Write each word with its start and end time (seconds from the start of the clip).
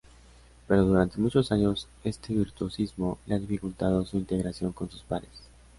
Pero 0.67 0.83
durante 0.83 1.19
muchos 1.19 1.51
años, 1.51 1.87
este 2.03 2.33
virtuosismo 2.33 3.19
le 3.27 3.35
ha 3.35 3.37
dificultado 3.37 4.03
su 4.03 4.17
integración 4.17 4.73
con 4.73 4.89
sus 4.89 5.03
pares. 5.03 5.29